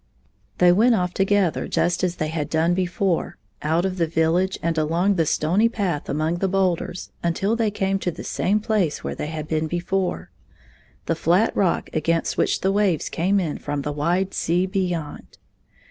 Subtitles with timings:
[0.57, 4.75] They went off together just as they had done before; out of the village and
[4.75, 9.13] along the stony path among the boulders, until they came to the same place where
[9.13, 10.31] they had been before—
[11.05, 15.37] the flat rock against which the waves came in fi om the wide sea beyond.